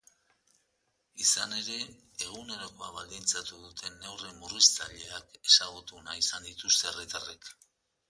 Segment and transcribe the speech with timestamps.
[1.25, 1.77] Izan ere,
[2.27, 7.51] egunerokoa baldintzatu duten neurri murriztaileak ezagutu nahi izan dituzte herritarrek.